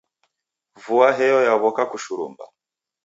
Vua 0.83 1.09
heyo 1.17 1.39
yaw'oka 1.47 1.83
kushurumba. 1.91 2.45